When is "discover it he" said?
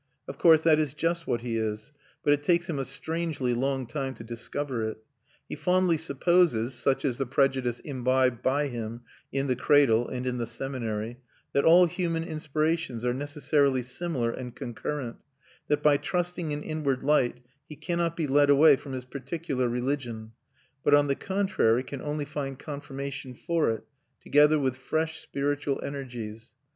4.23-5.55